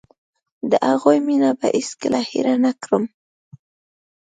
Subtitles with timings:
[0.69, 3.03] د هغوی مينه به هېڅ کله هېره نکړم.